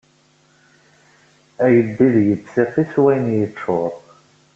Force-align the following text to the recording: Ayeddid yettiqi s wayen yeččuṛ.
Ayeddid 1.63 2.15
yettiqi 2.27 2.83
s 2.91 2.93
wayen 3.01 3.27
yeččuṛ. 3.39 3.91